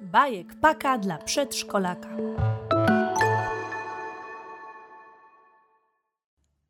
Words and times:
Bajek 0.00 0.60
paka 0.60 0.98
dla 0.98 1.18
przedszkolaka. 1.18 2.08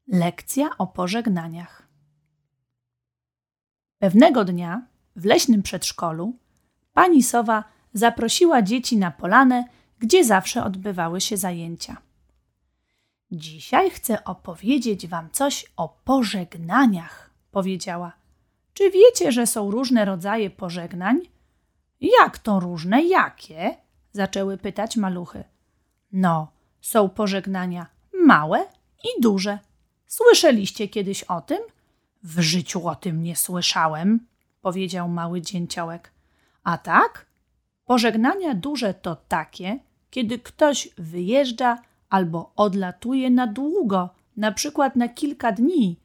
Lekcja 0.08 0.70
o 0.78 0.86
pożegnaniach. 0.86 1.88
Pewnego 3.98 4.44
dnia 4.44 4.86
w 5.16 5.24
leśnym 5.24 5.62
przedszkolu 5.62 6.38
pani 6.92 7.22
Sowa 7.22 7.64
zaprosiła 7.92 8.62
dzieci 8.62 8.96
na 8.96 9.10
polanę, 9.10 9.64
gdzie 9.98 10.24
zawsze 10.24 10.64
odbywały 10.64 11.20
się 11.20 11.36
zajęcia. 11.36 11.96
Dzisiaj 13.30 13.90
chcę 13.90 14.24
opowiedzieć 14.24 15.06
wam 15.06 15.30
coś 15.30 15.72
o 15.76 15.88
pożegnaniach, 15.88 17.30
powiedziała. 17.50 18.25
Czy 18.76 18.90
wiecie, 18.90 19.32
że 19.32 19.46
są 19.46 19.70
różne 19.70 20.04
rodzaje 20.04 20.50
pożegnań? 20.50 21.20
Jak 22.00 22.38
to 22.38 22.60
różne? 22.60 23.02
Jakie? 23.02 23.76
zaczęły 24.12 24.58
pytać 24.58 24.96
maluchy. 24.96 25.44
No, 26.12 26.52
są 26.80 27.08
pożegnania 27.08 27.86
małe 28.26 28.66
i 29.04 29.22
duże. 29.22 29.58
Słyszeliście 30.06 30.88
kiedyś 30.88 31.22
o 31.22 31.40
tym? 31.40 31.58
W 32.22 32.40
życiu 32.40 32.88
o 32.88 32.94
tym 32.94 33.22
nie 33.22 33.36
słyszałem, 33.36 34.26
powiedział 34.62 35.08
mały 35.08 35.40
dzięciołek. 35.40 36.12
A 36.64 36.78
tak? 36.78 37.26
Pożegnania 37.84 38.54
duże 38.54 38.94
to 38.94 39.16
takie, 39.16 39.78
kiedy 40.10 40.38
ktoś 40.38 40.88
wyjeżdża 40.98 41.78
albo 42.08 42.52
odlatuje 42.56 43.30
na 43.30 43.46
długo, 43.46 44.10
na 44.36 44.52
przykład 44.52 44.96
na 44.96 45.08
kilka 45.08 45.52
dni. 45.52 46.00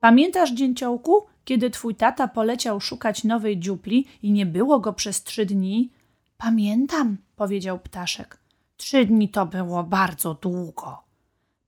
Pamiętasz, 0.00 0.52
dzięciołku, 0.52 1.26
kiedy 1.46 1.70
twój 1.70 1.94
tata 1.94 2.28
poleciał 2.28 2.80
szukać 2.80 3.24
nowej 3.24 3.58
dziupli 3.58 4.06
i 4.22 4.32
nie 4.32 4.46
było 4.46 4.80
go 4.80 4.92
przez 4.92 5.22
trzy 5.22 5.46
dni? 5.46 5.90
Pamiętam, 6.36 7.16
powiedział 7.36 7.78
ptaszek. 7.78 8.38
Trzy 8.76 9.06
dni 9.06 9.28
to 9.28 9.46
było 9.46 9.84
bardzo 9.84 10.34
długo. 10.34 11.02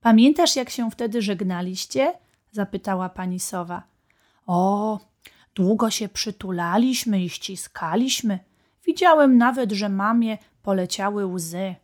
Pamiętasz, 0.00 0.56
jak 0.56 0.70
się 0.70 0.90
wtedy 0.90 1.22
żegnaliście? 1.22 2.14
zapytała 2.50 3.08
pani 3.08 3.40
sowa. 3.40 3.82
O, 4.46 5.00
długo 5.54 5.90
się 5.90 6.08
przytulaliśmy 6.08 7.24
i 7.24 7.30
ściskaliśmy. 7.30 8.38
Widziałem 8.86 9.38
nawet, 9.38 9.72
że 9.72 9.88
mamie 9.88 10.38
poleciały 10.62 11.26
łzy. 11.26 11.74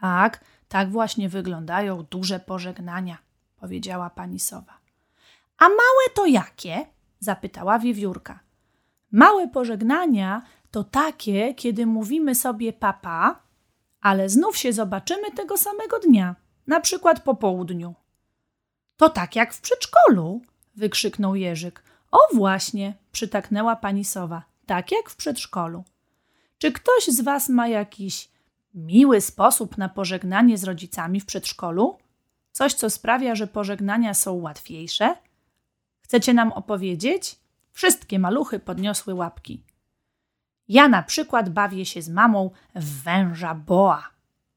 Tak, 0.00 0.44
tak 0.68 0.90
właśnie 0.90 1.28
wyglądają 1.28 2.02
duże 2.02 2.40
pożegnania, 2.40 3.18
powiedziała 3.56 4.10
pani 4.10 4.40
sowa. 4.40 4.83
A 5.58 5.68
małe 5.68 6.10
to 6.14 6.26
jakie? 6.26 6.86
zapytała 7.20 7.78
wiewiórka. 7.78 8.40
Małe 9.12 9.48
pożegnania 9.48 10.42
to 10.70 10.84
takie, 10.84 11.54
kiedy 11.54 11.86
mówimy 11.86 12.34
sobie 12.34 12.72
papa, 12.72 13.42
ale 14.00 14.28
znów 14.28 14.56
się 14.56 14.72
zobaczymy 14.72 15.30
tego 15.30 15.56
samego 15.56 15.98
dnia, 15.98 16.36
na 16.66 16.80
przykład 16.80 17.22
po 17.22 17.34
południu. 17.34 17.94
To 18.96 19.10
tak 19.10 19.36
jak 19.36 19.54
w 19.54 19.60
przedszkolu, 19.60 20.42
wykrzyknął 20.76 21.34
Jerzyk. 21.34 21.82
O 22.10 22.18
właśnie, 22.34 22.94
przytaknęła 23.12 23.76
pani 23.76 24.04
sowa, 24.04 24.42
tak 24.66 24.92
jak 24.92 25.10
w 25.10 25.16
przedszkolu. 25.16 25.84
Czy 26.58 26.72
ktoś 26.72 27.06
z 27.06 27.20
was 27.20 27.48
ma 27.48 27.68
jakiś 27.68 28.28
miły 28.74 29.20
sposób 29.20 29.78
na 29.78 29.88
pożegnanie 29.88 30.58
z 30.58 30.64
rodzicami 30.64 31.20
w 31.20 31.26
przedszkolu? 31.26 31.98
Coś, 32.52 32.74
co 32.74 32.90
sprawia, 32.90 33.34
że 33.34 33.46
pożegnania 33.46 34.14
są 34.14 34.32
łatwiejsze? 34.32 35.16
Chcecie 36.04 36.34
nam 36.34 36.52
opowiedzieć? 36.52 37.38
Wszystkie 37.72 38.18
maluchy 38.18 38.58
podniosły 38.58 39.14
łapki. 39.14 39.62
Ja 40.68 40.88
na 40.88 41.02
przykład 41.02 41.50
bawię 41.50 41.86
się 41.86 42.02
z 42.02 42.08
mamą 42.08 42.50
w 42.74 43.02
węża 43.02 43.54
boa, 43.54 44.10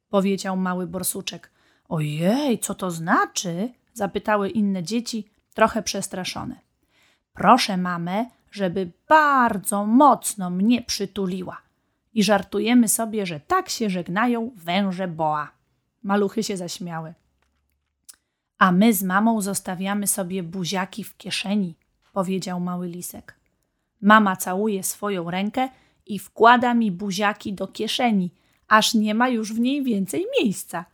powiedział 0.09 0.57
mały 0.57 0.87
borsuczek. 0.87 1.51
Ojej, 1.89 2.59
co 2.59 2.75
to 2.75 2.91
znaczy? 2.91 3.69
zapytały 3.93 4.49
inne 4.49 4.83
dzieci, 4.83 5.29
trochę 5.53 5.83
przestraszone. 5.83 6.55
Proszę 7.33 7.77
mamę, 7.77 8.25
żeby 8.51 8.91
bardzo 9.09 9.85
mocno 9.85 10.49
mnie 10.49 10.81
przytuliła. 10.81 11.57
I 12.13 12.23
żartujemy 12.23 12.87
sobie, 12.87 13.25
że 13.25 13.39
tak 13.39 13.69
się 13.69 13.89
żegnają 13.89 14.51
węże 14.55 15.07
boa. 15.07 15.51
Maluchy 16.03 16.43
się 16.43 16.57
zaśmiały 16.57 17.13
a 18.57 18.71
my 18.71 18.93
z 18.93 19.03
mamą 19.03 19.41
zostawiamy 19.41 20.07
sobie 20.07 20.43
buziaki 20.43 21.03
w 21.03 21.17
kieszeni, 21.17 21.75
powiedział 22.13 22.59
mały 22.59 22.87
lisek. 22.87 23.39
Mama 24.01 24.35
całuje 24.35 24.83
swoją 24.83 25.31
rękę 25.31 25.69
i 26.05 26.19
wkłada 26.19 26.73
mi 26.73 26.91
buziaki 26.91 27.53
do 27.53 27.67
kieszeni, 27.67 28.31
aż 28.67 28.93
nie 28.93 29.15
ma 29.15 29.29
już 29.29 29.53
w 29.53 29.59
niej 29.59 29.83
więcej 29.83 30.25
miejsca. 30.41 30.85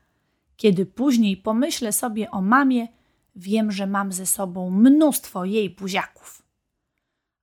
Kiedy 0.55 0.85
później 0.85 1.37
pomyślę 1.37 1.93
sobie 1.93 2.31
o 2.31 2.41
mamie, 2.41 2.87
wiem, 3.35 3.71
że 3.71 3.87
mam 3.87 4.11
ze 4.11 4.25
sobą 4.25 4.69
mnóstwo 4.69 5.45
jej 5.45 5.69
buziaków. 5.69 6.43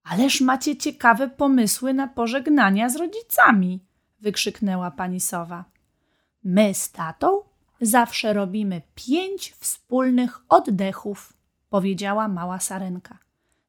Ależ 0.02 0.40
macie 0.40 0.76
ciekawe 0.76 1.28
pomysły 1.28 1.94
na 1.94 2.08
pożegnania 2.08 2.88
z 2.88 2.96
rodzicami, 2.96 3.84
wykrzyknęła 4.20 4.90
pani 4.90 5.20
sowa. 5.20 5.64
My 6.44 6.74
z 6.74 6.92
tatą 6.92 7.42
Zawsze 7.80 8.32
robimy 8.32 8.82
pięć 8.94 9.52
wspólnych 9.58 10.40
oddechów, 10.48 11.32
powiedziała 11.70 12.28
mała 12.28 12.60
sarenka. 12.60 13.18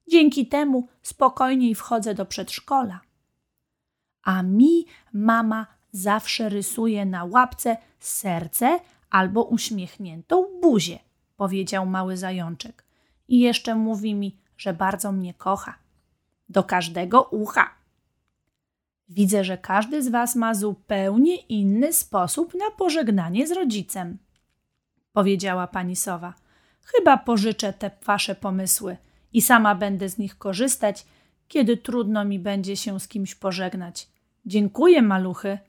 Dzięki 0.08 0.48
temu 0.48 0.88
spokojniej 1.02 1.76
wchodzę 1.76 2.16
do 2.16 2.26
przedszkola. 2.26 3.02
A 4.24 4.44
mi 4.44 4.86
mama 5.14 5.68
zawsze 5.92 6.50
rysuje 6.50 7.06
na 7.06 7.26
łapce 7.26 7.78
serce 8.00 8.80
albo 9.10 9.44
uśmiechniętą 9.44 10.48
buzię, 10.62 11.00
powiedział 11.38 11.86
mały 11.86 12.18
zajączek. 12.18 12.84
I 13.28 13.40
jeszcze 13.40 13.76
mówi 13.76 14.16
mi, 14.16 14.38
że 14.58 14.74
bardzo 14.74 15.12
mnie 15.12 15.34
kocha. 15.34 15.76
Do 16.50 16.64
każdego 16.64 17.22
ucha. 17.24 17.81
Widzę, 19.14 19.44
że 19.44 19.58
każdy 19.58 20.04
z 20.04 20.10
Was 20.10 20.36
ma 20.36 20.54
zupełnie 20.54 21.36
inny 21.36 21.94
sposób 21.94 22.54
na 22.54 22.72
pożegnanie 22.78 23.48
z 23.48 23.52
rodzicem, 23.52 24.18
powiedziała 25.14 25.68
pani 25.68 25.96
Sowa. 25.96 26.34
Chyba 26.84 27.18
pożyczę 27.18 27.74
te 27.74 27.92
Wasze 28.06 28.36
pomysły 28.36 28.98
i 29.34 29.42
sama 29.42 29.76
będę 29.76 30.10
z 30.10 30.18
nich 30.18 30.38
korzystać, 30.38 31.06
kiedy 31.48 31.78
trudno 31.78 32.26
mi 32.26 32.40
będzie 32.40 32.78
się 32.78 33.00
z 33.00 33.08
kimś 33.08 33.36
pożegnać. 33.36 34.08
Dziękuję, 34.46 35.02
maluchy. 35.02 35.60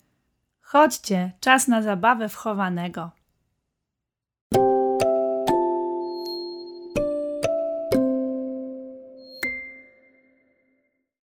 Chodźcie, 0.61 1.33
czas 1.41 1.69
na 1.69 1.83
zabawę 1.83 2.29
wchowanego. 2.29 3.11